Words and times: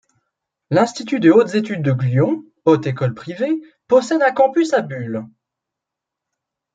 L’Institut 0.71 1.19
de 1.19 1.29
hautes 1.31 1.53
études 1.53 1.83
de 1.83 1.91
Glion, 1.91 2.43
haute 2.65 2.87
école 2.87 3.13
privée, 3.13 3.61
possède 3.87 4.23
un 4.23 4.31
campus 4.31 4.73
à 4.73 4.81
Bulle. 4.81 5.27